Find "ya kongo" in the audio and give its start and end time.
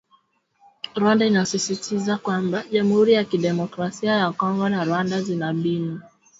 4.21-4.69